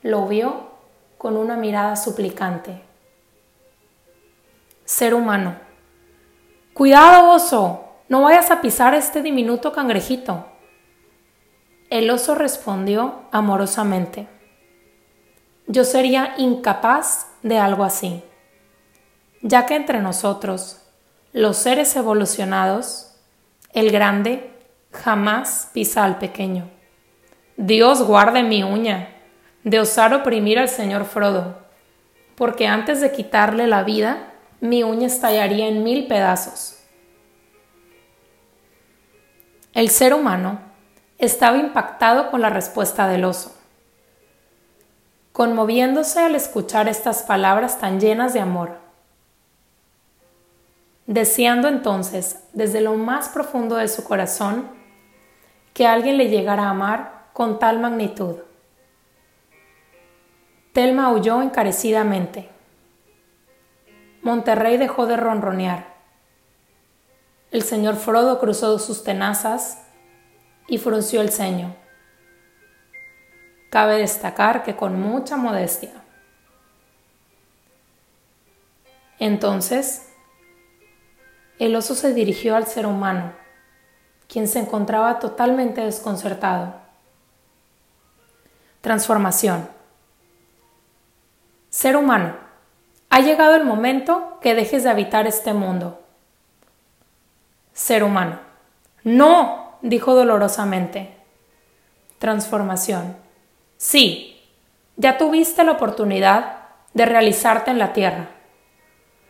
lo 0.00 0.26
vio 0.26 0.70
con 1.18 1.36
una 1.36 1.54
mirada 1.54 1.96
suplicante. 1.96 2.80
Ser 4.86 5.12
humano, 5.12 5.56
Cuidado, 6.74 7.30
oso, 7.32 7.84
no 8.08 8.22
vayas 8.22 8.50
a 8.50 8.62
pisar 8.62 8.94
este 8.94 9.20
diminuto 9.20 9.72
cangrejito. 9.72 10.46
El 11.90 12.08
oso 12.08 12.34
respondió 12.34 13.24
amorosamente. 13.30 14.26
Yo 15.66 15.84
sería 15.84 16.34
incapaz 16.38 17.26
de 17.42 17.58
algo 17.58 17.84
así. 17.84 18.22
ya 19.42 19.66
que 19.66 19.74
entre 19.74 20.00
nosotros, 20.00 20.80
los 21.32 21.56
seres 21.56 21.96
evolucionados, 21.96 23.16
el 23.72 23.90
grande 23.90 24.52
jamás 24.92 25.68
pisa 25.72 26.04
al 26.04 26.18
pequeño. 26.18 26.70
Dios 27.56 28.02
guarde 28.02 28.44
mi 28.44 28.62
uña 28.62 29.08
de 29.64 29.80
osar 29.80 30.14
oprimir 30.14 30.58
al 30.58 30.68
señor 30.68 31.04
Frodo, 31.04 31.58
porque 32.36 32.68
antes 32.68 33.00
de 33.00 33.12
quitarle 33.12 33.66
la 33.66 33.82
vida, 33.82 34.31
mi 34.62 34.84
uña 34.84 35.08
estallaría 35.08 35.66
en 35.66 35.82
mil 35.82 36.06
pedazos. 36.06 36.78
El 39.74 39.88
ser 39.90 40.14
humano 40.14 40.60
estaba 41.18 41.56
impactado 41.56 42.30
con 42.30 42.40
la 42.40 42.48
respuesta 42.48 43.08
del 43.08 43.24
oso, 43.24 43.56
conmoviéndose 45.32 46.20
al 46.20 46.36
escuchar 46.36 46.86
estas 46.86 47.24
palabras 47.24 47.80
tan 47.80 47.98
llenas 47.98 48.34
de 48.34 48.40
amor, 48.40 48.78
deseando 51.08 51.66
entonces, 51.66 52.44
desde 52.52 52.82
lo 52.82 52.94
más 52.94 53.30
profundo 53.30 53.74
de 53.74 53.88
su 53.88 54.04
corazón, 54.04 54.70
que 55.74 55.88
alguien 55.88 56.16
le 56.18 56.28
llegara 56.28 56.66
a 56.66 56.70
amar 56.70 57.24
con 57.32 57.58
tal 57.58 57.80
magnitud. 57.80 58.36
Telma 60.72 61.10
huyó 61.10 61.42
encarecidamente. 61.42 62.51
Monterrey 64.22 64.76
dejó 64.76 65.06
de 65.06 65.16
ronronear. 65.16 65.92
El 67.50 67.62
señor 67.62 67.96
Frodo 67.96 68.38
cruzó 68.38 68.78
sus 68.78 69.04
tenazas 69.04 69.82
y 70.68 70.78
frunció 70.78 71.20
el 71.20 71.30
ceño. 71.30 71.74
Cabe 73.68 73.98
destacar 73.98 74.62
que 74.62 74.76
con 74.76 75.00
mucha 75.00 75.36
modestia. 75.36 75.92
Entonces, 79.18 80.08
el 81.58 81.74
oso 81.74 81.94
se 81.94 82.14
dirigió 82.14 82.56
al 82.56 82.66
ser 82.66 82.86
humano, 82.86 83.32
quien 84.28 84.46
se 84.46 84.60
encontraba 84.60 85.18
totalmente 85.18 85.80
desconcertado. 85.80 86.74
Transformación. 88.80 89.68
Ser 91.70 91.96
humano, 91.96 92.36
ha 93.12 93.20
llegado 93.20 93.56
el 93.56 93.64
momento 93.64 94.38
que 94.40 94.54
dejes 94.54 94.84
de 94.84 94.88
habitar 94.88 95.26
este 95.26 95.52
mundo. 95.52 96.00
Ser 97.74 98.04
humano. 98.04 98.40
No, 99.04 99.76
dijo 99.82 100.14
dolorosamente. 100.14 101.14
Transformación. 102.18 103.14
Sí, 103.76 104.40
ya 104.96 105.18
tuviste 105.18 105.62
la 105.62 105.72
oportunidad 105.72 106.60
de 106.94 107.04
realizarte 107.04 107.70
en 107.70 107.78
la 107.78 107.92
tierra, 107.92 108.30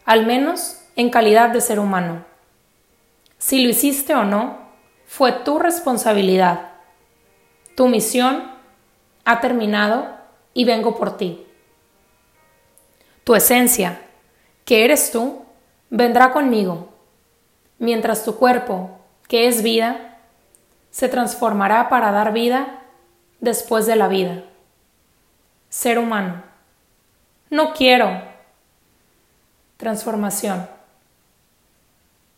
al 0.04 0.26
menos 0.26 0.80
en 0.94 1.10
calidad 1.10 1.50
de 1.50 1.60
ser 1.60 1.80
humano. 1.80 2.24
Si 3.38 3.64
lo 3.64 3.68
hiciste 3.68 4.14
o 4.14 4.22
no, 4.22 4.58
fue 5.06 5.32
tu 5.32 5.58
responsabilidad. 5.58 6.70
Tu 7.74 7.88
misión 7.88 8.44
ha 9.24 9.40
terminado 9.40 10.06
y 10.54 10.66
vengo 10.66 10.96
por 10.96 11.16
ti. 11.16 11.48
Tu 13.24 13.34
esencia, 13.34 14.00
que 14.64 14.84
eres 14.84 15.10
tú, 15.10 15.42
vendrá 15.90 16.32
conmigo, 16.32 16.88
mientras 17.78 18.24
tu 18.24 18.36
cuerpo, 18.36 18.90
que 19.28 19.48
es 19.48 19.62
vida, 19.62 20.18
se 20.90 21.08
transformará 21.08 21.88
para 21.88 22.12
dar 22.12 22.32
vida 22.32 22.80
después 23.40 23.86
de 23.86 23.96
la 23.96 24.08
vida. 24.08 24.44
Ser 25.68 25.98
humano. 25.98 26.42
No 27.50 27.72
quiero. 27.74 28.22
Transformación. 29.76 30.68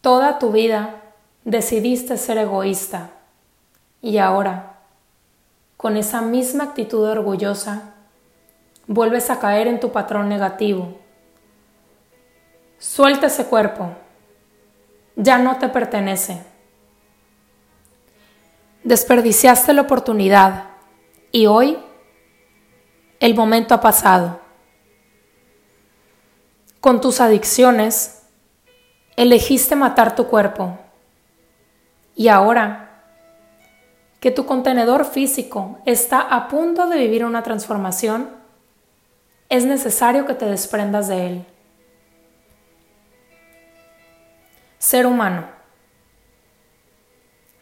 Toda 0.01 0.39
tu 0.39 0.53
vida 0.53 1.01
decidiste 1.45 2.17
ser 2.17 2.39
egoísta 2.39 3.11
y 4.01 4.19
ahora, 4.19 4.81
con 5.77 5.97
esa 5.97 6.21
misma 6.21 6.65
actitud 6.65 7.09
orgullosa, 7.09 7.94
vuelves 8.87 9.31
a 9.31 9.39
caer 9.39 9.67
en 9.67 9.81
tu 9.81 9.93
patrón 9.93 10.29
negativo. 10.29 10.99
Suelta 12.79 13.29
ese 13.29 13.47
cuerpo, 13.47 13.93
ya 15.17 15.39
no 15.39 15.59
te 15.59 15.69
pertenece. 15.69 16.43
Desperdiciaste 18.83 19.73
la 19.73 19.83
oportunidad 19.83 20.65
y 21.33 21.47
hoy 21.47 21.79
el 23.21 23.35
momento 23.35 23.75
ha 23.75 23.81
pasado. 23.81 24.41
Con 26.81 27.01
tus 27.01 27.23
adicciones, 27.23 28.25
elegiste 29.17 29.75
matar 29.75 30.15
tu 30.15 30.27
cuerpo 30.27 30.79
y 32.15 32.29
ahora 32.29 33.03
que 34.21 34.31
tu 34.31 34.47
contenedor 34.47 35.05
físico 35.05 35.79
está 35.87 36.21
a 36.21 36.49
punto 36.49 36.87
de 36.87 36.99
vivir 36.99 37.25
una 37.25 37.43
transformación, 37.43 38.44
es 39.57 39.65
necesario 39.65 40.27
que 40.27 40.35
te 40.35 40.47
desprendas 40.47 41.07
de 41.07 41.27
él. 41.29 41.47
Ser 44.79 45.07
humano. 45.07 45.47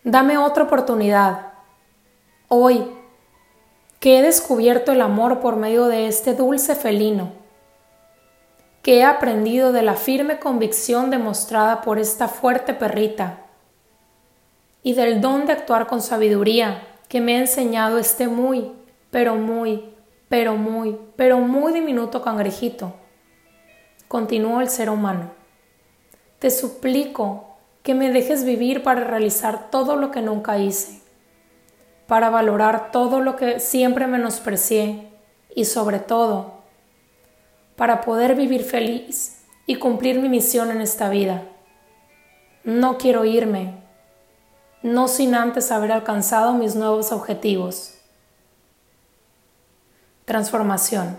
Dame 0.02 0.38
otra 0.38 0.64
oportunidad. 0.64 1.52
Hoy, 2.48 2.90
que 4.00 4.18
he 4.18 4.22
descubierto 4.22 4.92
el 4.92 5.02
amor 5.02 5.40
por 5.40 5.56
medio 5.56 5.86
de 5.86 6.06
este 6.06 6.34
dulce 6.34 6.74
felino, 6.74 7.32
que 8.80 9.00
he 9.00 9.04
aprendido 9.04 9.70
de 9.72 9.82
la 9.82 9.94
firme 9.94 10.38
convicción 10.38 11.10
demostrada 11.10 11.82
por 11.82 11.98
esta 11.98 12.26
fuerte 12.26 12.72
perrita, 12.72 13.40
y 14.82 14.94
del 14.94 15.20
don 15.20 15.44
de 15.44 15.52
actuar 15.52 15.86
con 15.86 16.00
sabiduría 16.00 16.88
que 17.08 17.20
me 17.20 17.36
ha 17.36 17.40
enseñado 17.40 17.98
este 17.98 18.28
muy, 18.28 18.72
pero 19.10 19.34
muy, 19.34 19.91
pero 20.32 20.56
muy, 20.56 20.98
pero 21.14 21.40
muy 21.40 21.74
diminuto 21.74 22.22
cangrejito. 22.22 22.94
Continuó 24.08 24.62
el 24.62 24.70
ser 24.70 24.88
humano. 24.88 25.30
Te 26.38 26.50
suplico 26.50 27.58
que 27.82 27.92
me 27.92 28.10
dejes 28.10 28.42
vivir 28.42 28.82
para 28.82 29.04
realizar 29.04 29.70
todo 29.70 29.94
lo 29.94 30.10
que 30.10 30.22
nunca 30.22 30.56
hice, 30.56 31.02
para 32.06 32.30
valorar 32.30 32.92
todo 32.92 33.20
lo 33.20 33.36
que 33.36 33.60
siempre 33.60 34.06
menosprecié 34.06 35.10
y 35.54 35.66
sobre 35.66 35.98
todo, 35.98 36.62
para 37.76 38.00
poder 38.00 38.34
vivir 38.34 38.64
feliz 38.64 39.44
y 39.66 39.74
cumplir 39.74 40.18
mi 40.18 40.30
misión 40.30 40.70
en 40.70 40.80
esta 40.80 41.10
vida. 41.10 41.42
No 42.64 42.96
quiero 42.96 43.26
irme, 43.26 43.74
no 44.82 45.08
sin 45.08 45.34
antes 45.34 45.70
haber 45.70 45.92
alcanzado 45.92 46.54
mis 46.54 46.74
nuevos 46.74 47.12
objetivos. 47.12 47.98
Transformación. 50.24 51.18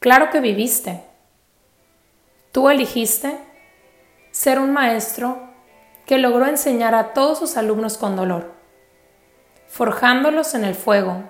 Claro 0.00 0.30
que 0.30 0.40
viviste. 0.40 1.04
Tú 2.50 2.68
elegiste 2.68 3.38
ser 4.32 4.58
un 4.58 4.72
maestro 4.72 5.38
que 6.04 6.18
logró 6.18 6.46
enseñar 6.46 6.96
a 6.96 7.12
todos 7.12 7.38
sus 7.38 7.56
alumnos 7.56 7.98
con 7.98 8.16
dolor, 8.16 8.52
forjándolos 9.68 10.56
en 10.56 10.64
el 10.64 10.74
fuego. 10.74 11.22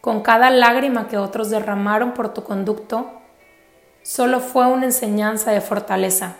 Con 0.00 0.22
cada 0.22 0.50
lágrima 0.50 1.08
que 1.08 1.18
otros 1.18 1.50
derramaron 1.50 2.14
por 2.14 2.32
tu 2.32 2.44
conducto, 2.44 3.10
solo 4.02 4.38
fue 4.38 4.68
una 4.68 4.84
enseñanza 4.84 5.50
de 5.50 5.60
fortaleza. 5.60 6.36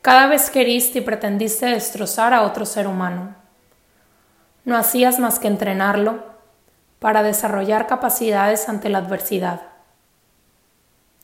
Cada 0.00 0.26
vez 0.26 0.50
queriste 0.50 0.98
y 0.98 1.02
pretendiste 1.02 1.66
destrozar 1.66 2.34
a 2.34 2.42
otro 2.42 2.66
ser 2.66 2.88
humano. 2.88 3.36
No 4.64 4.76
hacías 4.76 5.20
más 5.20 5.38
que 5.38 5.46
entrenarlo 5.46 6.31
para 7.02 7.24
desarrollar 7.24 7.88
capacidades 7.88 8.68
ante 8.68 8.88
la 8.88 8.98
adversidad. 8.98 9.62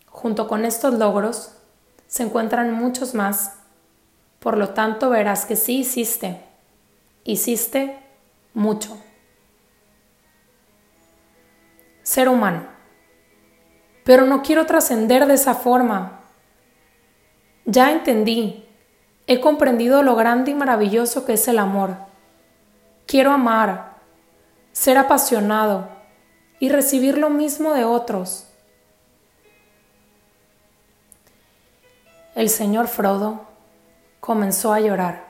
Junto 0.06 0.48
con 0.48 0.64
estos 0.64 0.94
logros 0.94 1.52
se 2.08 2.24
encuentran 2.24 2.72
muchos 2.72 3.14
más, 3.14 3.54
por 4.40 4.58
lo 4.58 4.70
tanto 4.70 5.08
verás 5.08 5.46
que 5.46 5.54
sí 5.54 5.78
hiciste, 5.78 6.42
hiciste 7.22 7.96
mucho. 8.54 8.98
Ser 12.02 12.28
humano. 12.28 12.66
Pero 14.02 14.26
no 14.26 14.42
quiero 14.42 14.66
trascender 14.66 15.26
de 15.26 15.34
esa 15.34 15.54
forma. 15.54 16.22
Ya 17.66 17.92
entendí, 17.92 18.66
he 19.28 19.40
comprendido 19.40 20.02
lo 20.02 20.16
grande 20.16 20.50
y 20.50 20.54
maravilloso 20.54 21.24
que 21.24 21.34
es 21.34 21.46
el 21.46 21.60
amor. 21.60 21.94
Quiero 23.06 23.30
amar, 23.30 23.87
ser 24.78 24.96
apasionado 24.96 25.88
y 26.60 26.68
recibir 26.68 27.18
lo 27.18 27.30
mismo 27.30 27.74
de 27.74 27.84
otros. 27.84 28.46
El 32.36 32.48
señor 32.48 32.86
Frodo 32.86 33.44
comenzó 34.20 34.72
a 34.72 34.78
llorar, 34.78 35.24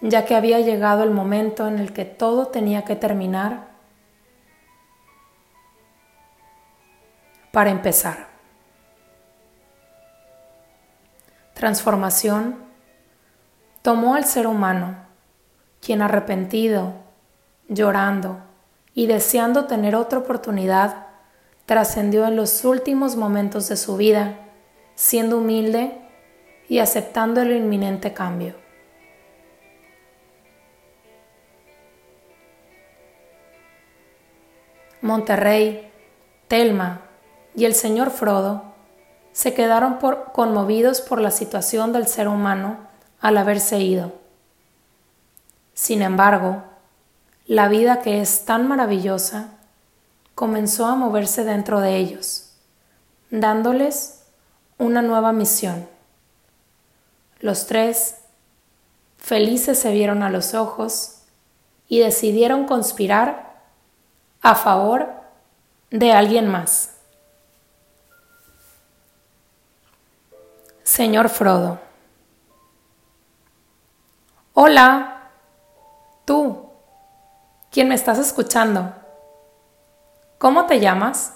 ya 0.00 0.24
que 0.24 0.34
había 0.34 0.58
llegado 0.58 1.04
el 1.04 1.12
momento 1.12 1.68
en 1.68 1.78
el 1.78 1.92
que 1.92 2.04
todo 2.04 2.48
tenía 2.48 2.84
que 2.84 2.96
terminar 2.96 3.68
para 7.52 7.70
empezar. 7.70 8.26
Transformación 11.54 12.56
tomó 13.82 14.16
al 14.16 14.24
ser 14.24 14.48
humano, 14.48 14.96
quien 15.80 16.02
arrepentido 16.02 16.97
llorando 17.68 18.38
y 18.94 19.06
deseando 19.06 19.66
tener 19.66 19.94
otra 19.94 20.18
oportunidad, 20.18 21.06
trascendió 21.66 22.26
en 22.26 22.36
los 22.36 22.64
últimos 22.64 23.16
momentos 23.16 23.68
de 23.68 23.76
su 23.76 23.96
vida, 23.96 24.38
siendo 24.94 25.38
humilde 25.38 25.98
y 26.68 26.80
aceptando 26.80 27.42
el 27.42 27.52
inminente 27.52 28.12
cambio. 28.12 28.54
Monterrey, 35.00 35.90
Telma 36.48 37.02
y 37.54 37.66
el 37.66 37.74
señor 37.74 38.10
Frodo 38.10 38.64
se 39.32 39.54
quedaron 39.54 39.98
conmovidos 40.32 41.00
por 41.00 41.20
la 41.20 41.30
situación 41.30 41.92
del 41.92 42.08
ser 42.08 42.26
humano 42.26 42.78
al 43.20 43.36
haberse 43.36 43.78
ido. 43.78 44.12
Sin 45.74 46.02
embargo, 46.02 46.64
la 47.48 47.68
vida 47.68 48.02
que 48.02 48.20
es 48.20 48.44
tan 48.44 48.68
maravillosa 48.68 49.48
comenzó 50.34 50.84
a 50.84 50.94
moverse 50.94 51.44
dentro 51.44 51.80
de 51.80 51.96
ellos, 51.96 52.52
dándoles 53.30 54.22
una 54.76 55.00
nueva 55.00 55.32
misión. 55.32 55.88
Los 57.40 57.66
tres, 57.66 58.16
felices, 59.16 59.78
se 59.78 59.92
vieron 59.92 60.22
a 60.22 60.28
los 60.28 60.52
ojos 60.52 61.22
y 61.88 62.00
decidieron 62.00 62.66
conspirar 62.66 63.62
a 64.42 64.54
favor 64.54 65.08
de 65.90 66.12
alguien 66.12 66.48
más. 66.48 66.96
Señor 70.82 71.30
Frodo. 71.30 71.80
Hola, 74.52 75.17
quien 77.78 77.86
me 77.86 77.94
estás 77.94 78.18
escuchando. 78.18 78.92
¿Cómo 80.36 80.66
te 80.66 80.80
llamas? 80.80 81.34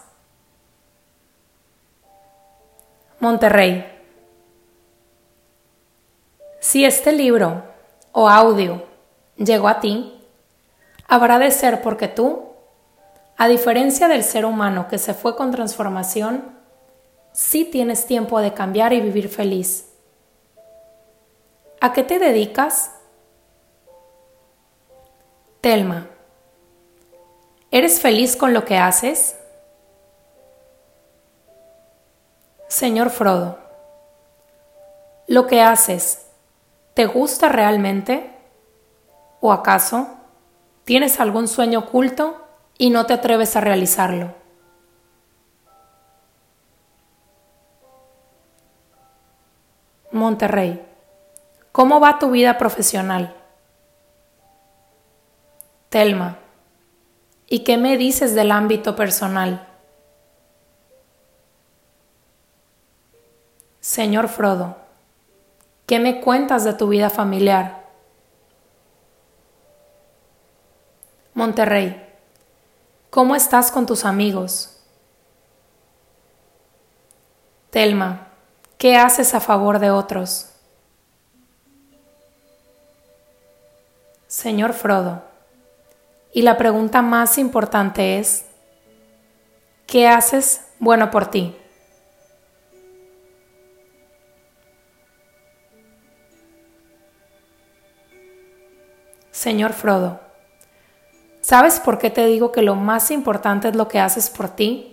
Monterrey. 3.21 3.87
Si 6.59 6.85
este 6.85 7.13
libro 7.13 7.63
o 8.11 8.29
audio 8.29 8.85
llegó 9.37 9.69
a 9.69 9.79
ti, 9.79 10.21
habrá 11.07 11.39
de 11.39 11.53
ser 11.53 11.81
porque 11.81 12.09
tú, 12.09 12.49
a 13.37 13.47
diferencia 13.47 14.09
del 14.09 14.25
ser 14.25 14.45
humano 14.45 14.89
que 14.89 14.99
se 14.99 15.15
fue 15.15 15.37
con 15.37 15.53
transformación, 15.53 16.59
sí 17.31 17.65
tienes 17.65 18.05
tiempo 18.07 18.41
de 18.41 18.53
cambiar 18.53 18.93
y 18.93 19.01
vivir 19.01 19.29
feliz. 19.29 19.93
¿A 21.81 21.93
qué 21.93 22.03
te 22.03 22.19
dedicas? 22.19 22.91
Telma, 25.61 26.09
¿eres 27.73 28.01
feliz 28.01 28.37
con 28.37 28.53
lo 28.53 28.65
que 28.65 28.79
haces? 28.79 29.37
Señor 32.69 33.11
Frodo, 33.11 33.59
¿lo 35.27 35.47
que 35.47 35.61
haces 35.61 36.27
te 36.95 37.07
gusta 37.07 37.49
realmente? 37.49 38.31
¿O 39.41 39.53
acaso 39.53 40.09
tienes 40.85 41.19
algún 41.19 41.49
sueño 41.49 41.81
oculto 41.81 42.47
y 42.79 42.91
no 42.91 43.07
te 43.07 43.15
atreves 43.15 43.57
a 43.57 43.61
realizarlo? 43.61 44.35
Monterrey. 50.13 50.87
¿Cómo 51.73 52.01
va 52.01 52.19
tu 52.19 52.31
vida 52.31 52.59
profesional? 52.59 53.35
Telma. 55.89 56.42
¿Y 57.53 57.65
qué 57.65 57.77
me 57.77 57.99
dices 57.99 58.35
del 58.35 58.51
ámbito 58.51 58.97
personal? 58.97 59.69
Señor 63.79 64.29
Frodo, 64.29 64.79
¿qué 65.85 65.99
me 65.99 66.23
cuentas 66.23 66.65
de 66.65 66.73
tu 66.73 66.89
vida 66.89 67.11
familiar? 67.11 67.85
Monterrey, 71.35 72.03
¿cómo 73.11 73.37
estás 73.37 73.71
con 73.71 73.85
tus 73.85 74.07
amigos? 74.07 74.81
Telma, 77.69 78.29
¿Qué 78.79 78.97
haces 78.97 79.35
a 79.35 79.41
favor 79.41 79.79
de 79.79 79.91
otros? 79.91 80.55
Señor 84.27 84.73
Frodo, 84.73 85.32
y 86.33 86.43
la 86.43 86.57
pregunta 86.57 87.03
más 87.03 87.39
importante 87.39 88.19
es, 88.19 88.47
¿qué 89.87 90.09
haces 90.09 90.67
bueno 90.79 91.11
por 91.11 91.27
ti? 91.27 91.55
Señor 99.31 99.73
Frodo, 99.73 100.21
¿sabes 101.41 101.81
por 101.81 101.99
qué 101.99 102.11
te 102.11 102.27
digo 102.27 102.53
que 102.53 102.63
lo 102.63 102.75
más 102.77 103.11
importante 103.11 103.69
es 103.69 103.77
lo 103.77 103.89
que 103.89 103.99
haces 103.99 104.31
por 104.31 104.49
ti? 104.49 104.93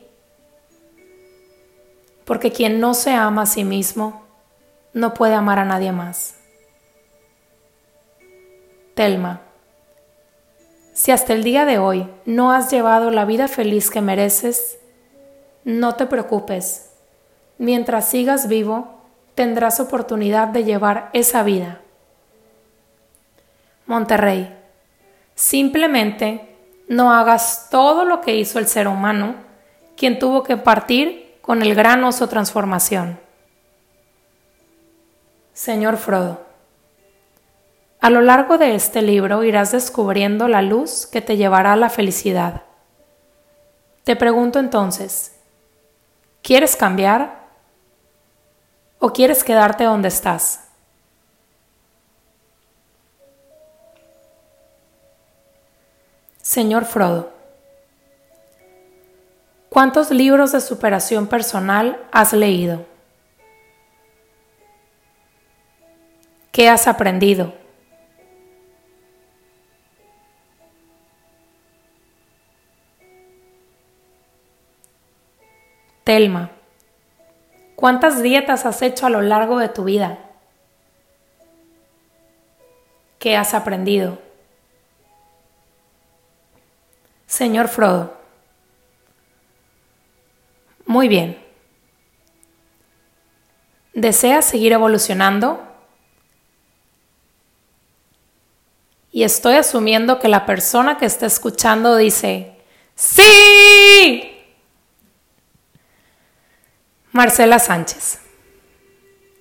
porque 2.29 2.51
quien 2.51 2.79
no 2.79 2.93
se 2.93 3.11
ama 3.11 3.41
a 3.41 3.45
sí 3.47 3.63
mismo 3.63 4.21
no 4.93 5.15
puede 5.15 5.33
amar 5.33 5.57
a 5.57 5.65
nadie 5.65 5.91
más. 5.91 6.35
Telma, 8.93 9.41
si 10.99 11.13
hasta 11.13 11.31
el 11.31 11.45
día 11.45 11.63
de 11.63 11.77
hoy 11.77 12.09
no 12.25 12.51
has 12.51 12.69
llevado 12.69 13.09
la 13.09 13.23
vida 13.23 13.47
feliz 13.47 13.89
que 13.89 14.01
mereces, 14.01 14.79
no 15.63 15.95
te 15.95 16.05
preocupes. 16.05 16.89
Mientras 17.57 18.09
sigas 18.09 18.49
vivo, 18.49 18.99
tendrás 19.33 19.79
oportunidad 19.79 20.49
de 20.49 20.65
llevar 20.65 21.09
esa 21.13 21.41
vida. 21.43 21.79
Monterrey, 23.85 24.53
simplemente 25.35 26.53
no 26.89 27.13
hagas 27.13 27.69
todo 27.71 28.03
lo 28.03 28.19
que 28.19 28.35
hizo 28.35 28.59
el 28.59 28.67
ser 28.67 28.89
humano, 28.89 29.35
quien 29.95 30.19
tuvo 30.19 30.43
que 30.43 30.57
partir 30.57 31.37
con 31.39 31.61
el 31.61 31.75
gran 31.75 32.03
oso 32.03 32.27
transformación. 32.27 33.17
Señor 35.53 35.95
Frodo, 35.95 36.48
a 37.99 38.09
lo 38.09 38.21
largo 38.21 38.57
de 38.57 38.75
este 38.75 39.01
libro 39.01 39.43
irás 39.43 39.71
descubriendo 39.71 40.47
la 40.47 40.61
luz 40.61 41.05
que 41.05 41.21
te 41.21 41.37
llevará 41.37 41.73
a 41.73 41.77
la 41.77 41.89
felicidad. 41.89 42.63
Te 44.03 44.15
pregunto 44.15 44.59
entonces, 44.59 45.35
¿quieres 46.41 46.75
cambiar 46.75 47.47
o 48.99 49.11
quieres 49.11 49.43
quedarte 49.43 49.83
donde 49.83 50.07
estás? 50.07 50.65
Señor 56.41 56.85
Frodo, 56.85 57.39
¿Cuántos 59.69 60.09
libros 60.09 60.51
de 60.51 60.61
superación 60.61 61.27
personal 61.27 62.03
has 62.11 62.33
leído? 62.33 62.87
¿Qué 66.51 66.67
has 66.67 66.87
aprendido? 66.87 67.53
Telma, 76.09 76.49
¿cuántas 77.75 78.23
dietas 78.23 78.65
has 78.65 78.81
hecho 78.81 79.05
a 79.05 79.11
lo 79.11 79.21
largo 79.21 79.59
de 79.59 79.69
tu 79.69 79.83
vida? 79.83 80.17
¿Qué 83.19 83.37
has 83.37 83.53
aprendido? 83.53 84.17
Señor 87.27 87.67
Frodo, 87.67 88.17
muy 90.87 91.07
bien. 91.07 91.37
¿Deseas 93.93 94.45
seguir 94.45 94.73
evolucionando? 94.73 95.61
Y 99.11 99.21
estoy 99.21 99.57
asumiendo 99.57 100.17
que 100.17 100.27
la 100.27 100.47
persona 100.47 100.97
que 100.97 101.05
está 101.05 101.27
escuchando 101.27 101.95
dice, 101.97 102.57
sí. 102.95 104.38
Marcela 107.11 107.57
Sánchez. 107.57 108.19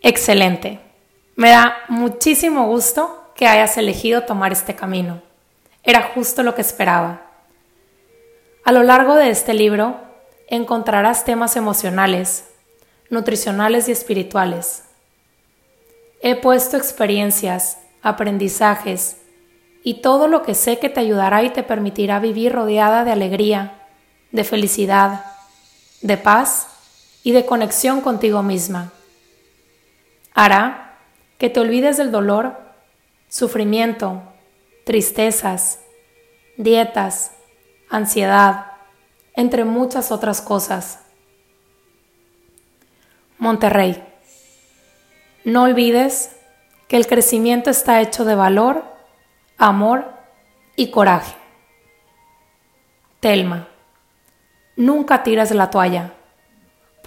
Excelente. 0.00 0.80
Me 1.36 1.50
da 1.50 1.76
muchísimo 1.88 2.66
gusto 2.66 3.30
que 3.34 3.46
hayas 3.46 3.76
elegido 3.76 4.22
tomar 4.22 4.52
este 4.52 4.74
camino. 4.74 5.20
Era 5.82 6.10
justo 6.14 6.42
lo 6.42 6.54
que 6.54 6.62
esperaba. 6.62 7.20
A 8.64 8.72
lo 8.72 8.82
largo 8.82 9.16
de 9.16 9.28
este 9.28 9.52
libro 9.52 10.00
encontrarás 10.48 11.26
temas 11.26 11.56
emocionales, 11.56 12.46
nutricionales 13.10 13.86
y 13.88 13.92
espirituales. 13.92 14.84
he 16.22 16.36
puesto 16.36 16.78
experiencias, 16.78 17.78
aprendizajes 18.02 19.18
y 19.84 20.00
todo 20.00 20.26
lo 20.26 20.42
que 20.42 20.54
sé 20.54 20.78
que 20.78 20.88
te 20.88 21.00
ayudará 21.00 21.42
y 21.42 21.50
te 21.50 21.62
permitirá 21.62 22.18
vivir 22.18 22.52
rodeada 22.52 23.04
de 23.04 23.12
alegría, 23.12 23.86
de 24.32 24.42
felicidad, 24.44 25.26
de 26.00 26.16
paz 26.16 26.77
y 27.22 27.32
de 27.32 27.46
conexión 27.46 28.00
contigo 28.00 28.42
misma. 28.42 28.92
Hará 30.34 30.98
que 31.38 31.50
te 31.50 31.60
olvides 31.60 31.96
del 31.96 32.10
dolor, 32.10 32.56
sufrimiento, 33.28 34.22
tristezas, 34.84 35.80
dietas, 36.56 37.32
ansiedad, 37.88 38.72
entre 39.34 39.64
muchas 39.64 40.10
otras 40.10 40.40
cosas. 40.40 41.00
Monterrey. 43.38 44.02
No 45.44 45.62
olvides 45.62 46.36
que 46.88 46.96
el 46.96 47.06
crecimiento 47.06 47.70
está 47.70 48.00
hecho 48.00 48.24
de 48.24 48.34
valor, 48.34 48.84
amor 49.56 50.12
y 50.74 50.90
coraje. 50.90 51.36
Telma. 53.20 53.68
Nunca 54.76 55.22
tires 55.22 55.50
la 55.52 55.70
toalla, 55.70 56.14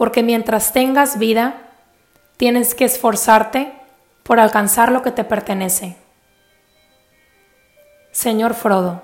porque 0.02 0.24
mientras 0.24 0.74
tengas 0.74 1.20
vida, 1.20 1.62
tienes 2.38 2.74
que 2.74 2.86
esforzarte 2.86 3.72
por 4.24 4.40
alcanzar 4.40 4.92
lo 4.92 5.04
que 5.04 5.12
te 5.12 5.24
pertenece. 5.24 5.96
Señor 8.12 8.56
Frodo, 8.56 9.04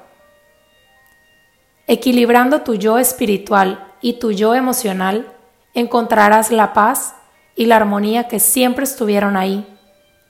equilibrando 1.86 2.62
tu 2.62 2.74
yo 2.74 2.98
espiritual 2.98 3.94
y 4.02 4.14
tu 4.14 4.32
yo 4.32 4.56
emocional, 4.56 5.32
encontrarás 5.76 6.50
la 6.50 6.74
paz 6.74 7.14
y 7.56 7.68
la 7.68 7.76
armonía 7.76 8.28
que 8.28 8.40
siempre 8.40 8.84
estuvieron 8.84 9.38
ahí 9.38 9.68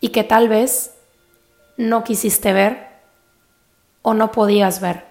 y 0.01 0.09
que 0.09 0.25
tal 0.25 0.49
vez 0.49 0.93
no 1.77 2.03
quisiste 2.03 2.51
ver 2.51 2.89
o 4.01 4.13
no 4.13 4.33
podías 4.33 4.81
ver. 4.81 5.05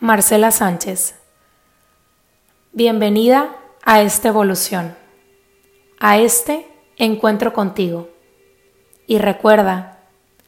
Marcela 0.00 0.50
Sánchez, 0.50 1.16
bienvenida 2.74 3.54
a 3.84 4.02
esta 4.02 4.26
evolución 4.26 4.96
a 6.00 6.18
este 6.18 6.66
encuentro 6.96 7.52
contigo. 7.52 8.10
Y 9.06 9.18
recuerda 9.18 10.00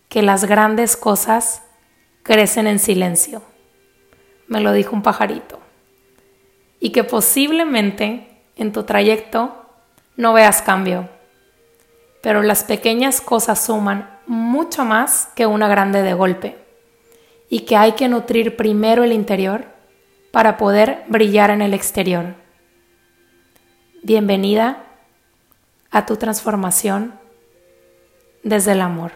que 0.08 0.22
las 0.22 0.44
grandes 0.44 0.96
cosas 0.96 1.62
crecen 2.24 2.66
en 2.66 2.80
silencio. 2.80 3.42
Me 4.48 4.60
lo 4.60 4.72
dijo 4.72 4.94
un 4.96 5.02
pajarito. 5.02 5.60
Y 6.80 6.90
que 6.90 7.04
posiblemente 7.04 8.42
en 8.56 8.72
tu 8.72 8.82
trayecto 8.82 9.64
no 10.16 10.32
veas 10.32 10.62
cambio. 10.62 11.08
Pero 12.22 12.42
las 12.42 12.64
pequeñas 12.64 13.20
cosas 13.20 13.64
suman 13.64 14.18
mucho 14.26 14.84
más 14.84 15.28
que 15.36 15.46
una 15.46 15.68
grande 15.68 16.02
de 16.02 16.12
golpe. 16.12 16.58
Y 17.48 17.60
que 17.60 17.76
hay 17.76 17.92
que 17.92 18.08
nutrir 18.08 18.56
primero 18.56 19.04
el 19.04 19.12
interior 19.12 19.75
para 20.36 20.58
poder 20.58 21.02
brillar 21.08 21.48
en 21.48 21.62
el 21.62 21.72
exterior. 21.72 22.34
Bienvenida 24.02 24.84
a 25.90 26.04
tu 26.04 26.18
transformación 26.18 27.14
desde 28.42 28.72
el 28.72 28.82
amor. 28.82 29.12